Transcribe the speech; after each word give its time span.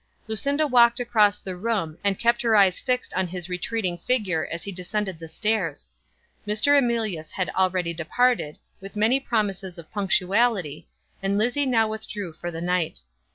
Lucinda 0.25 0.65
walked 0.65 0.99
across 0.99 1.37
the 1.37 1.55
room, 1.55 1.95
and 2.03 2.17
kept 2.17 2.41
her 2.41 2.55
eyes 2.55 2.79
fixed 2.79 3.13
on 3.13 3.27
his 3.27 3.47
retreating 3.47 3.99
figure 3.99 4.47
as 4.47 4.63
he 4.63 4.71
descended 4.71 5.19
the 5.19 5.27
stairs. 5.27 5.91
Mr. 6.47 6.75
Emilius 6.75 7.29
had 7.33 7.51
already 7.51 7.93
departed, 7.93 8.57
with 8.79 8.95
many 8.95 9.19
promises 9.19 9.77
of 9.77 9.91
punctuality, 9.91 10.87
and 11.21 11.37
Lizzie 11.37 11.67
now 11.67 11.87
withdrew 11.87 12.33
for 12.33 12.49
the 12.49 12.61
night. 12.61 13.01